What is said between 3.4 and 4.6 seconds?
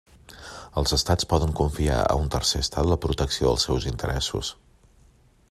dels seus interessos.